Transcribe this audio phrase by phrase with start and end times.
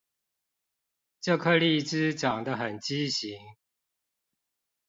[1.19, 3.37] 這顆荔枝長得很畸形